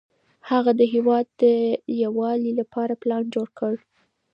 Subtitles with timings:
[0.49, 1.43] هغه د هېواد د
[2.03, 3.73] یووالي لپاره پلان جوړ کړ.